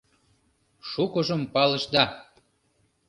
—Шукыжым 0.89 1.41
палышда... 1.53 2.03